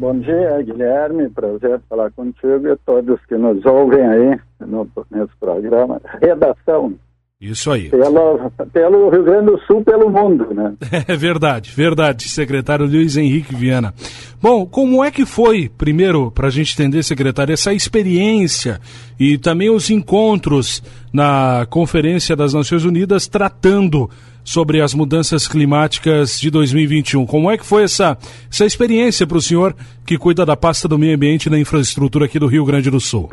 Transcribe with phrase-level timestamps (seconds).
[0.00, 1.28] Bom dia, Guilherme.
[1.28, 6.00] Prazer falar contigo e todos que nos ouvem aí no, nesse programa.
[6.22, 6.94] Redação.
[7.40, 7.88] Isso aí.
[7.88, 10.74] Pelo, pelo Rio Grande do Sul, pelo mundo, né?
[11.08, 13.94] É verdade, verdade, secretário Luiz Henrique Viana.
[14.42, 18.78] Bom, como é que foi, primeiro, para a gente entender, secretário, essa experiência
[19.18, 24.10] e também os encontros na Conferência das Nações Unidas tratando
[24.44, 27.24] sobre as mudanças climáticas de 2021.
[27.24, 28.18] Como é que foi essa,
[28.50, 32.26] essa experiência para o senhor que cuida da pasta do meio ambiente e da infraestrutura
[32.26, 33.30] aqui do Rio Grande do Sul?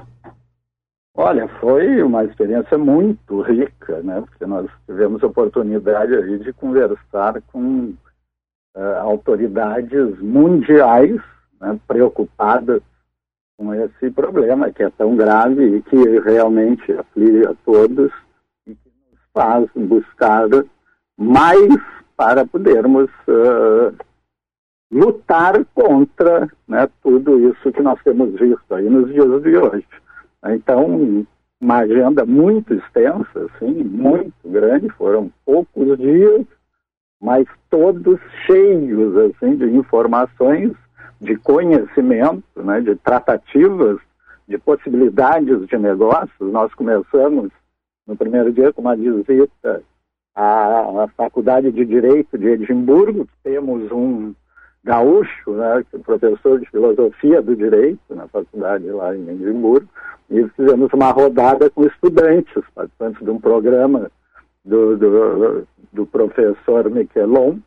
[1.19, 4.21] Olha, foi uma experiência muito rica, né?
[4.21, 7.95] Porque nós tivemos oportunidade aí de conversar com
[8.75, 11.19] uh, autoridades mundiais
[11.59, 12.83] né, preocupadas
[13.57, 18.11] com esse problema que é tão grave e que realmente aflige a todos
[18.67, 20.47] e que nos faz buscar
[21.17, 21.75] mais
[22.15, 23.91] para podermos uh,
[24.91, 29.87] lutar contra né, tudo isso que nós temos visto aí nos dias de hoje.
[30.45, 31.25] Então,
[31.59, 36.45] uma agenda muito extensa, assim, muito grande, foram poucos dias,
[37.19, 40.71] mas todos cheios assim de informações,
[41.19, 43.99] de conhecimento, né, de tratativas,
[44.47, 46.51] de possibilidades de negócios.
[46.51, 47.51] Nós começamos
[48.05, 49.83] no primeiro dia com uma visita
[50.35, 54.33] à Faculdade de Direito de Edimburgo, temos um
[54.87, 59.87] gaúcho, né, professor de filosofia do direito na faculdade lá em Edimburgo,
[60.29, 64.09] e fizemos uma rodada com estudantes, participantes de um programa
[64.63, 67.57] do, do, do professor Miquelon,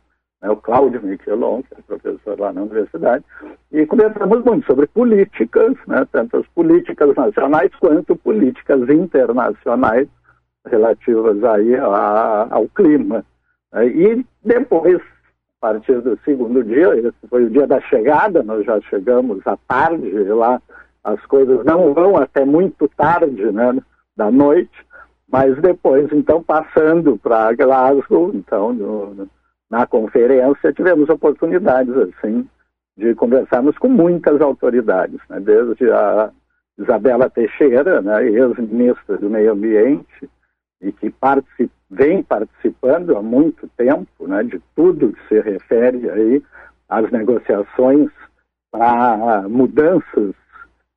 [0.41, 3.23] né, o Cláudio Miquelon, que é professor lá na universidade,
[3.71, 10.07] e conversamos muito sobre políticas, né, tanto as políticas nacionais quanto políticas internacionais
[10.65, 13.23] relativas aí a, ao clima.
[13.71, 14.99] Né, e depois,
[15.61, 19.55] a partir do segundo dia, esse foi o dia da chegada, nós já chegamos à
[19.67, 20.59] tarde lá,
[21.03, 23.77] as coisas não vão até muito tarde né,
[24.17, 24.71] da noite,
[25.31, 29.29] mas depois, então, passando para Glasgow, então, no,
[29.69, 32.47] na conferência, tivemos oportunidades, assim,
[32.97, 36.31] de conversarmos com muitas autoridades, né, desde a
[36.79, 40.27] Isabela Teixeira, né, ex-ministra do Meio Ambiente,
[40.81, 46.43] e que particip, vem participando há muito tempo né, de tudo que se refere aí
[46.89, 48.09] às negociações
[48.71, 50.33] para mudanças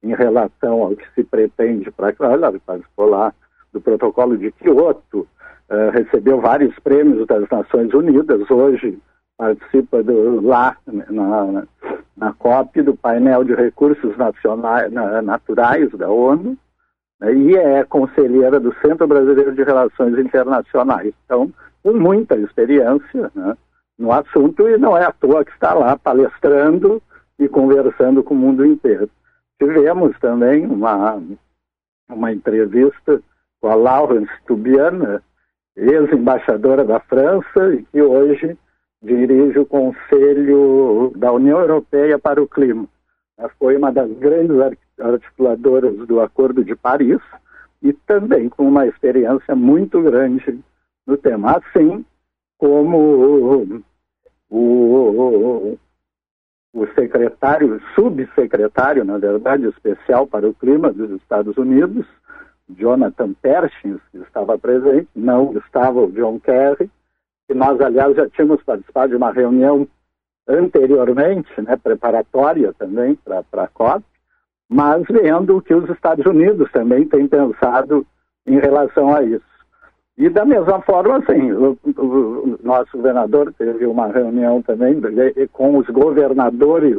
[0.02, 3.32] em relação ao que se pretende para ela participou lá
[3.72, 5.26] do protocolo de Kyoto,
[5.68, 8.98] uh, recebeu vários prêmios das Nações Unidas, hoje
[9.36, 11.64] participa do, lá na,
[12.16, 16.56] na COP do painel de recursos nacionais, na, naturais da ONU, né,
[17.22, 21.14] e é conselheira do Centro Brasileiro de Relações Internacionais.
[21.24, 21.52] Então,
[21.82, 23.56] com muita experiência né,
[23.98, 27.00] no assunto, e não é à toa que está lá palestrando
[27.38, 29.08] e conversando com o mundo inteiro.
[29.58, 31.20] Tivemos também uma,
[32.08, 33.20] uma entrevista
[33.60, 35.22] com a Laurence Tubiana,
[35.76, 38.58] ex-embaixadora da França, e que hoje
[39.02, 42.86] dirige o Conselho da União Europeia para o Clima.
[43.58, 44.60] Foi uma das grandes
[45.00, 47.20] articuladoras do Acordo de Paris
[47.82, 50.60] e também com uma experiência muito grande
[51.06, 52.04] no tema, assim
[52.58, 53.82] como o,
[54.50, 55.78] o,
[56.72, 62.06] o secretário, subsecretário, na verdade, especial para o clima dos Estados Unidos,
[62.68, 66.90] Jonathan Pershing, que estava presente, não estava o John Kerry,
[67.46, 69.86] que nós, aliás, já tínhamos participado de uma reunião
[70.48, 74.04] anteriormente, né, preparatória também para a COP,
[74.68, 78.06] mas vendo o que os Estados Unidos também têm pensado
[78.46, 79.54] em relação a isso.
[80.16, 85.00] E da mesma forma, assim, o, o nosso governador teve uma reunião também
[85.52, 86.98] com os governadores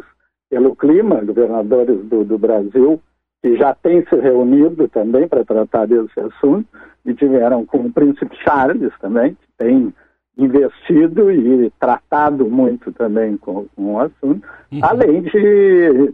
[0.50, 3.02] pelo clima, governadores do, do Brasil,
[3.42, 6.68] que já têm se reunido também para tratar desse assunto,
[7.06, 9.94] e tiveram com o príncipe Charles também, que tem
[10.38, 14.80] investido e tratado muito também com, com o assunto, uhum.
[14.82, 16.14] além de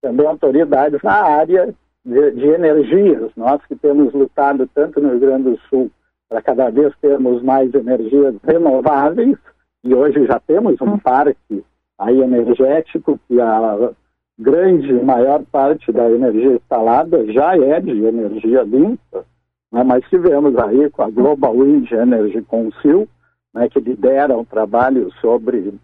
[0.00, 1.74] também autoridades na área
[2.04, 3.30] de, de, energias.
[3.36, 5.90] Nós que temos lutado tanto no Rio Grande do Sul
[6.28, 9.36] para cada vez termos mais energias renováveis,
[9.82, 10.98] e hoje já temos um uhum.
[10.98, 11.64] parque
[11.98, 13.92] aí energético que a
[14.38, 19.24] grande, maior parte da energia instalada já é de energia limpa,
[19.70, 19.84] né?
[19.84, 23.06] mas tivemos aí com a Global Wind Energy Council,
[23.52, 25.74] né, que lidera o trabalho sobre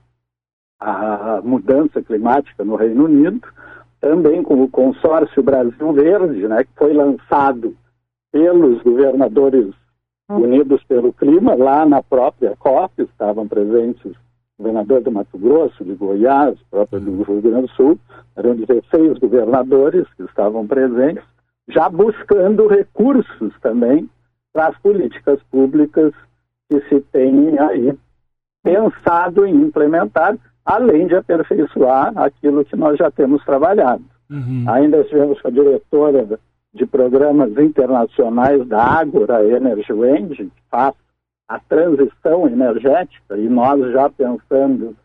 [0.81, 3.47] a mudança climática no Reino Unido,
[4.07, 7.77] também com o consórcio Brasil Verde, né, que foi lançado
[8.31, 9.75] pelos governadores
[10.31, 10.43] hum.
[10.43, 14.13] unidos pelo clima, lá na própria COP, estavam presentes
[14.57, 17.99] governador do Mato Grosso, de Goiás, próprio do Rio Grande do Sul,
[18.37, 21.25] eram 16 governadores que estavam presentes,
[21.69, 24.09] já buscando recursos também
[24.53, 26.15] para as políticas públicas
[26.71, 27.99] que se tem aí
[28.63, 34.05] pensado em implementar, além de aperfeiçoar aquilo que nós já temos trabalhado.
[34.29, 34.65] Uhum.
[34.69, 36.41] Ainda estivemos com a diretora
[36.75, 40.95] de programas internacionais da Agora Energy Wind, que faz
[41.49, 44.97] a transição energética, e nós já pensando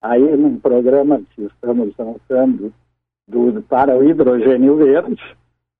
[0.00, 2.72] aí num programa que estamos lançando
[3.28, 5.22] do, para o hidrogênio verde.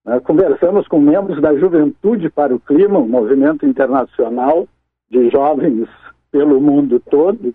[0.05, 0.19] Né?
[0.19, 4.67] Conversamos com membros da Juventude para o Clima, um movimento internacional
[5.09, 5.89] de jovens
[6.31, 7.53] pelo mundo todo,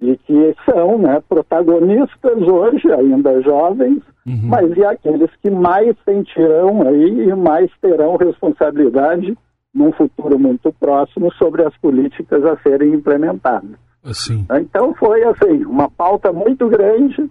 [0.00, 4.40] e que são né, protagonistas hoje, ainda jovens, uhum.
[4.44, 9.36] mas e aqueles que mais sentirão aí e mais terão responsabilidade
[9.74, 13.70] num futuro muito próximo sobre as políticas a serem implementadas.
[14.04, 14.46] Assim.
[14.60, 17.28] Então foi assim, uma pauta muito grande,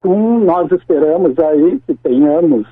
[0.00, 2.66] com nós esperamos aí que tenhamos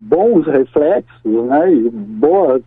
[0.00, 2.62] bons reflexos né, e boas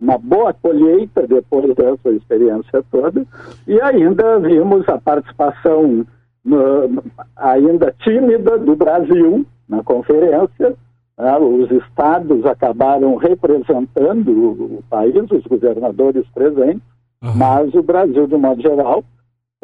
[0.00, 3.24] uma boa colheita depois dessa experiência toda
[3.66, 6.06] e ainda vimos a participação
[6.44, 7.02] no,
[7.36, 10.74] ainda tímida do Brasil na conferência.
[11.18, 11.38] Né?
[11.38, 16.82] Os estados acabaram representando o, país, os governadores presentes,
[17.22, 17.36] uhum.
[17.36, 19.04] mas o Brasil, de modo geral,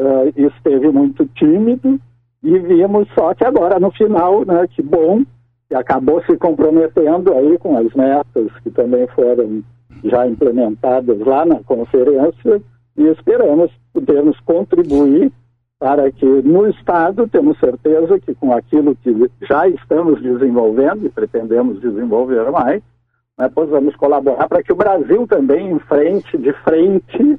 [0.00, 1.99] uh, esteve muito tímido
[2.43, 5.25] e vimos só que agora no final, né, que bom,
[5.69, 9.62] que acabou se comprometendo aí com as metas que também foram
[10.04, 12.62] já implementadas lá na conferência
[12.96, 15.32] e esperamos podermos contribuir
[15.78, 21.81] para que no Estado temos certeza que com aquilo que já estamos desenvolvendo e pretendemos
[21.81, 22.82] desenvolver mais,
[23.38, 27.38] né, possamos colaborar para que o Brasil também enfrente de frente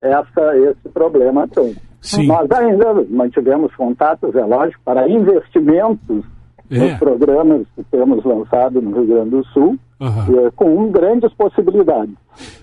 [0.00, 1.76] essa, esse problema todo.
[2.00, 2.26] Sim.
[2.26, 6.24] Nós ainda mantivemos contatos, é lógico, para investimentos
[6.70, 6.78] é.
[6.78, 10.46] nos programas que temos lançado no Rio Grande do Sul, uhum.
[10.46, 12.14] é, com grandes possibilidades.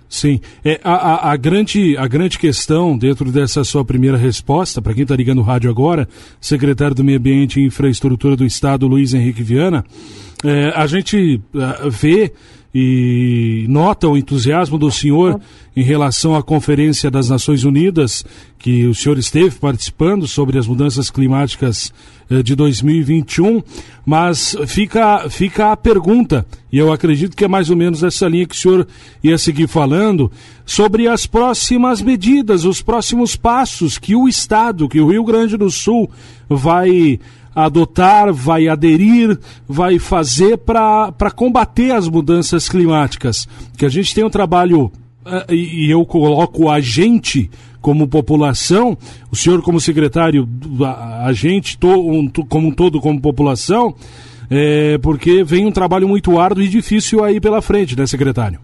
[0.07, 4.93] Sim, é, a, a, a, grande, a grande questão dentro dessa sua primeira resposta, para
[4.93, 6.07] quem está ligando o rádio agora,
[6.39, 9.83] secretário do Meio Ambiente e Infraestrutura do Estado, Luiz Henrique Viana,
[10.43, 12.31] é, a gente é, vê
[12.75, 15.39] e nota o entusiasmo do senhor
[15.75, 18.25] em relação à Conferência das Nações Unidas,
[18.57, 21.93] que o senhor esteve participando sobre as mudanças climáticas
[22.43, 23.61] de 2021,
[24.05, 28.45] mas fica, fica a pergunta, e eu acredito que é mais ou menos essa linha
[28.45, 28.87] que o senhor
[29.23, 30.31] ia seguir falando,
[30.65, 35.69] sobre as próximas medidas, os próximos passos que o Estado, que o Rio Grande do
[35.69, 36.09] Sul
[36.49, 37.19] vai
[37.55, 39.37] adotar, vai aderir,
[39.67, 43.47] vai fazer para combater as mudanças climáticas.
[43.77, 44.91] Que a gente tem um trabalho,
[45.25, 47.49] eh, e eu coloco a gente
[47.83, 48.97] como população,
[49.29, 50.47] o senhor como secretário,
[50.83, 53.93] a, a gente to, um, como um todo, como população,
[54.49, 58.59] é, porque vem um trabalho muito árduo e difícil aí pela frente, né, secretário?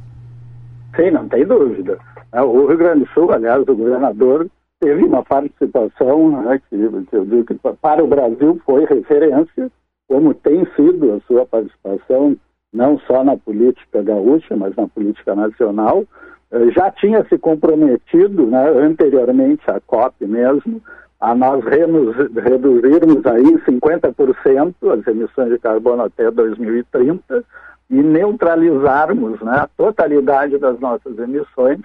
[0.95, 1.99] Sim, não tem dúvida.
[2.31, 4.47] É, o Rio Grande do Sul, aliás, o governador
[4.79, 9.69] teve uma participação né, que eu digo que para o Brasil foi referência,
[10.07, 12.37] como tem sido a sua participação,
[12.73, 16.05] não só na política gaúcha, mas na política nacional.
[16.51, 20.81] Eh, já tinha se comprometido, né, anteriormente à COP mesmo,
[21.19, 27.43] a nós reduzirmos aí em 50% as emissões de carbono até 2030
[27.89, 31.81] e neutralizarmos né, a totalidade das nossas emissões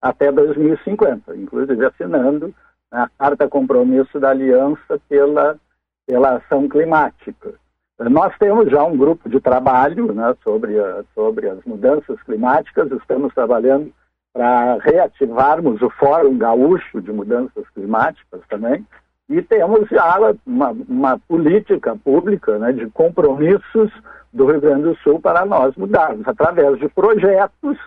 [0.00, 2.54] até 2050, inclusive assinando
[2.92, 5.56] a Carta Compromisso da Aliança pela,
[6.06, 7.54] pela Ação Climática.
[7.98, 13.34] Nós temos já um grupo de trabalho né, sobre, a, sobre as mudanças climáticas, estamos
[13.34, 13.92] trabalhando
[14.36, 18.86] para reativarmos o Fórum Gaúcho de Mudanças Climáticas também,
[19.30, 23.90] e temos já uma, uma política pública né, de compromissos
[24.34, 27.78] do Rio Grande do Sul para nós mudarmos, através de projetos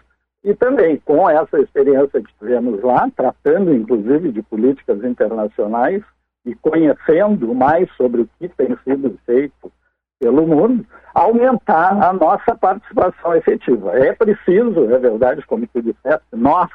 [0.44, 6.02] e também com essa experiência que tivemos lá, tratando inclusive de políticas internacionais
[6.44, 9.72] e conhecendo mais sobre o que tem sido feito
[10.20, 13.98] pelo mundo, aumentar a nossa participação efetiva.
[13.98, 16.70] É preciso, é verdade, como tu disseste, nós,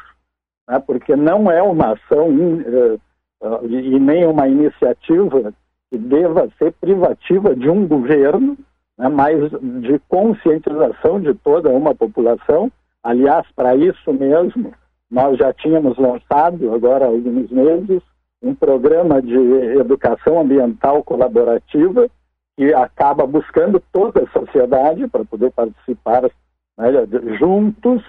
[0.68, 5.52] né, porque não é uma ação uh, e nem uma iniciativa
[5.90, 8.56] que deva ser privativa de um governo,
[8.98, 9.50] né, mas
[9.82, 12.70] de conscientização de toda uma população
[13.04, 14.72] Aliás, para isso mesmo,
[15.10, 18.00] nós já tínhamos lançado, agora há alguns meses,
[18.42, 19.36] um programa de
[19.78, 22.08] educação ambiental colaborativa
[22.56, 26.22] que acaba buscando toda a sociedade para poder participar
[26.78, 26.90] né,
[27.38, 28.02] juntos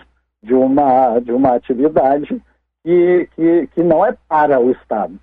[0.44, 2.42] de uma, de uma atividade
[2.84, 5.16] que, que, que não é para o Estado,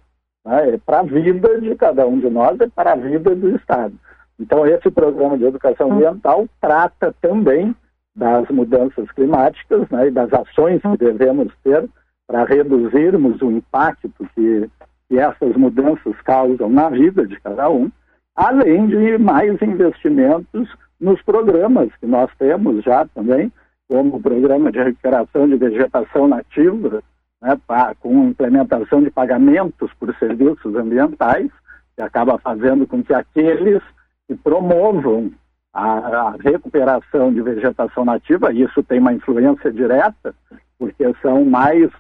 [0.45, 3.55] né, é para a vida de cada um de nós, é para a vida do
[3.55, 3.95] Estado.
[4.41, 5.93] Então, esse programa de educação hum.
[5.93, 7.75] ambiental trata também
[8.15, 11.89] das mudanças climáticas né, e das ações que devemos ter
[12.27, 14.69] para reduzirmos o impacto que,
[15.09, 17.91] que essas mudanças causam na vida de cada um,
[18.35, 20.69] além de mais investimentos
[21.01, 23.53] nos programas que nós temos já também,
[23.89, 27.03] como o programa de recuperação de vegetação nativa,
[27.43, 27.59] né,
[28.01, 31.51] com implementação de pagamentos por serviços ambientais,
[31.97, 33.83] que acaba fazendo com que aqueles
[34.27, 35.33] que promovam
[35.75, 40.35] a, a recuperação de vegetação nativa, isso tem uma influência direta,
[40.79, 41.91] porque são mais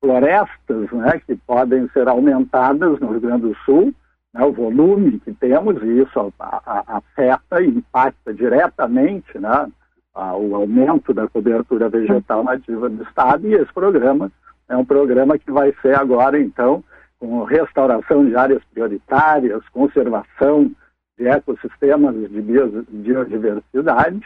[0.00, 3.92] florestas né, que podem ser aumentadas no Rio Grande do Sul,
[4.36, 9.68] né, o volume que temos, e isso afeta e impacta diretamente né,
[10.14, 14.30] o aumento da cobertura vegetal nativa do Estado, e esse programa
[14.68, 16.84] é um programa que vai ser agora, então,
[17.18, 20.70] com restauração de áreas prioritárias, conservação
[21.18, 22.42] de ecossistemas de
[22.90, 24.20] biodiversidade,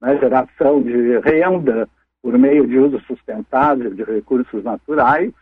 [0.00, 1.88] né, geração de renda
[2.22, 5.32] por meio de uso sustentável de recursos naturais,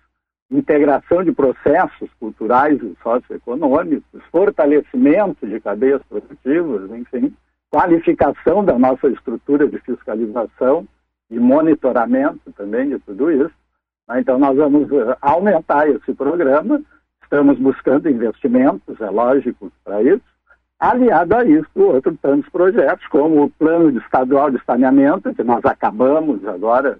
[0.56, 7.34] integração de processos culturais e socioeconômicos, fortalecimento de cadeias produtivas, enfim,
[7.70, 10.86] qualificação da nossa estrutura de fiscalização
[11.30, 13.54] e monitoramento também de tudo isso.
[14.08, 14.20] Né?
[14.20, 16.80] Então, nós vamos eh, aumentar esse programa,
[17.22, 20.22] estamos buscando investimentos, é lógico, para isso,
[20.78, 26.46] aliado a isso, outros tantos projetos, como o Plano Estadual de Saneamento, que nós acabamos
[26.46, 26.98] agora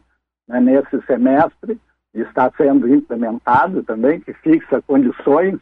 [0.48, 1.78] né, nesse semestre,
[2.14, 5.58] está sendo implementado também, que fixa condições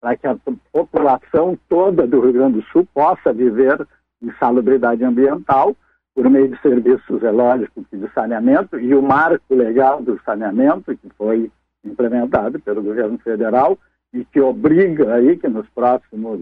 [0.00, 0.36] para que a
[0.72, 3.86] população toda do Rio Grande do Sul possa viver
[4.22, 5.76] em salubridade ambiental
[6.14, 11.08] por meio de serviços, é lógico, de saneamento e o marco legal do saneamento que
[11.16, 11.50] foi
[11.84, 13.78] implementado pelo governo federal
[14.12, 16.40] e que obriga aí que nos próximos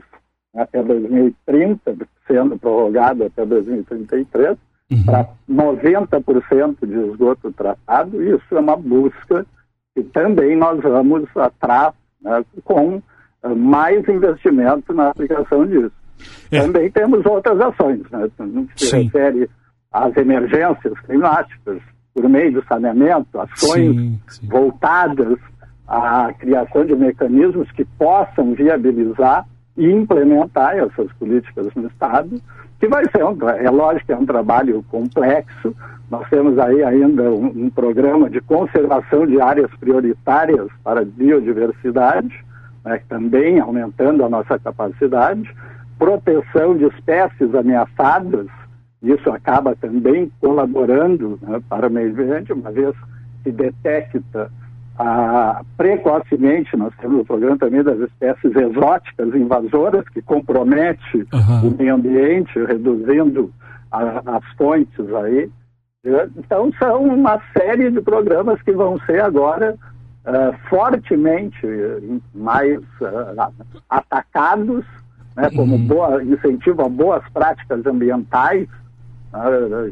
[0.54, 1.96] até 2030,
[2.26, 4.56] sendo prorrogado até 2033,
[4.90, 5.04] uhum.
[5.04, 8.22] para 90% de esgoto tratado.
[8.22, 9.46] Isso é uma busca
[9.94, 15.92] que também nós vamos atrás né, com uh, mais investimento na aplicação disso.
[16.50, 16.60] É.
[16.60, 19.02] Também temos outras ações, né, no que se Sim.
[19.04, 19.50] refere
[19.92, 21.80] às emergências climáticas,
[22.14, 24.48] por meio do saneamento, ações sim, sim.
[24.48, 25.38] voltadas
[25.86, 32.40] à criação de mecanismos que possam viabilizar e implementar essas políticas no Estado,
[32.78, 35.74] que vai ser, um, é lógico é um trabalho complexo,
[36.10, 42.44] nós temos aí ainda um, um programa de conservação de áreas prioritárias para biodiversidade,
[42.84, 45.52] né, também aumentando a nossa capacidade,
[45.98, 48.46] proteção de espécies ameaçadas,
[49.02, 52.94] isso acaba também colaborando né, para o meio ambiente, uma vez
[53.42, 54.50] que detecta
[54.98, 61.68] ah, precocemente, nós temos o programa também das espécies exóticas invasoras, que compromete uhum.
[61.68, 63.52] o meio ambiente, reduzindo
[63.92, 65.50] a, as fontes aí.
[66.38, 69.76] Então, são uma série de programas que vão ser agora
[70.24, 71.66] uh, fortemente
[72.32, 73.52] mais uh,
[73.90, 74.84] atacados,
[75.36, 75.86] né, como uhum.
[75.86, 78.66] boa, incentivo a boas práticas ambientais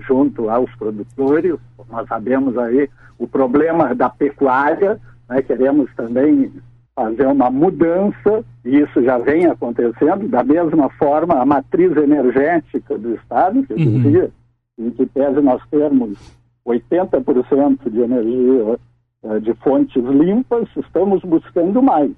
[0.06, 1.56] junto aos produtores.
[1.90, 6.52] Nós sabemos aí o problema da pecuária, né, queremos também
[6.94, 13.14] fazer uma mudança, e isso já vem acontecendo, da mesma forma a matriz energética do
[13.14, 14.02] Estado, que eu uhum.
[14.02, 14.30] dizia,
[14.78, 16.18] em que pese nós termos
[16.66, 18.78] 80% de energia
[19.22, 22.12] uh, de fontes limpas, estamos buscando mais.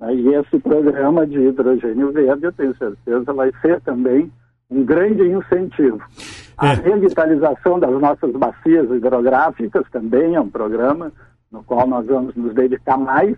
[0.00, 0.14] Né?
[0.14, 4.30] E esse programa de hidrogênio verde, eu tenho certeza, vai ser também
[4.70, 6.00] um grande incentivo.
[6.56, 6.74] A é.
[6.74, 11.12] revitalização das nossas bacias hidrográficas também é um programa
[11.50, 13.36] no qual nós vamos nos dedicar mais,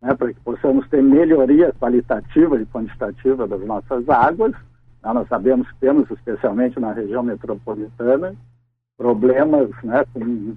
[0.00, 4.52] né, para que possamos ter melhoria qualitativa e quantitativa das nossas águas.
[5.02, 8.34] Né, nós sabemos que temos, especialmente na região metropolitana,
[8.96, 10.54] problemas né, com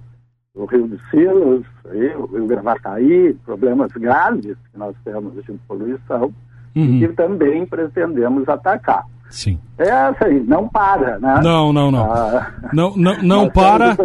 [0.56, 6.34] o Rio dos Silos, o Rio Gravataí, problemas graves que nós temos de poluição,
[6.76, 6.84] uhum.
[6.84, 9.06] e que também pretendemos atacar.
[9.30, 9.60] Sim.
[9.78, 11.42] É assim, não para, né?
[11.44, 12.12] Não, não, não.
[12.12, 13.96] Ah, não, não, não para.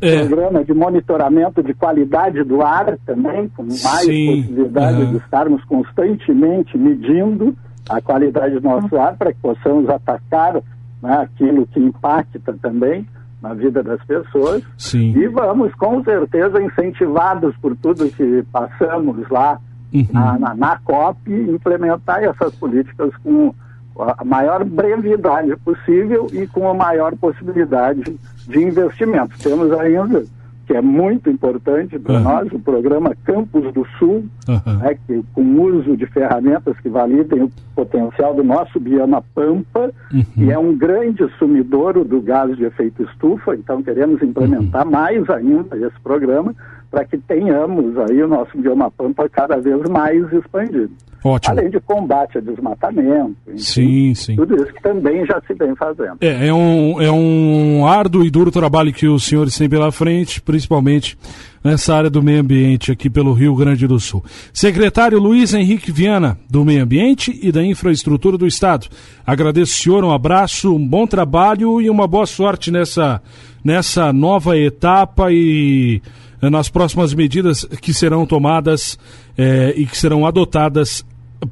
[0.00, 0.26] É.
[0.26, 4.42] programa de monitoramento de qualidade do ar também, com mais Sim.
[4.42, 5.10] possibilidade uhum.
[5.12, 7.56] de estarmos constantemente medindo
[7.88, 10.54] a qualidade do nosso ar para que possamos atacar
[11.02, 13.06] né, aquilo que impacta também
[13.40, 14.62] na vida das pessoas.
[14.76, 15.12] Sim.
[15.16, 19.58] E vamos, com certeza, incentivados por tudo que passamos lá
[19.92, 20.06] uhum.
[20.12, 23.52] na, na, na COP, implementar essas políticas com
[23.98, 29.38] a maior brevidade possível e com a maior possibilidade de investimento.
[29.38, 30.24] Temos ainda
[30.66, 32.22] que é muito importante para uhum.
[32.22, 34.78] nós, o programa Campos do Sul, uhum.
[34.78, 40.24] né, que, com uso de ferramentas que validem o potencial do nosso bioma Pampa, uhum.
[40.36, 44.92] e é um grande sumidouro do gás de efeito estufa, então queremos implementar uhum.
[44.92, 46.54] mais ainda esse programa
[46.92, 50.90] para que tenhamos aí o nosso bioma Pampa cada vez mais expandido.
[51.24, 51.56] Ótimo.
[51.56, 53.36] Além de combate a desmatamento.
[53.48, 54.36] Enfim, sim, sim.
[54.36, 56.18] Tudo isso que também já se vem fazendo.
[56.20, 60.42] É, é, um, é um árduo e duro trabalho que os senhores têm pela frente,
[60.42, 61.16] principalmente
[61.64, 64.22] nessa área do meio ambiente aqui pelo Rio Grande do Sul.
[64.52, 68.88] Secretário Luiz Henrique Viana, do Meio Ambiente e da Infraestrutura do Estado.
[69.24, 73.22] Agradeço, senhor, um abraço, um bom trabalho e uma boa sorte nessa,
[73.64, 76.02] nessa nova etapa e
[76.50, 78.98] nas próximas medidas que serão tomadas
[79.38, 81.04] eh, e que serão adotadas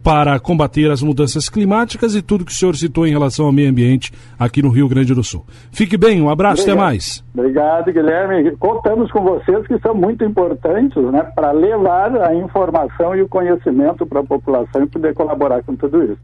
[0.03, 3.71] para combater as mudanças climáticas e tudo que o senhor citou em relação ao meio
[3.71, 5.45] ambiente aqui no Rio Grande do Sul.
[5.73, 6.79] Fique bem, um abraço, Obrigado.
[6.79, 7.25] até mais.
[7.35, 8.57] Obrigado, Guilherme.
[8.57, 14.07] Contamos com vocês que são muito importantes né, para levar a informação e o conhecimento
[14.07, 16.21] para a população e poder colaborar com tudo isso.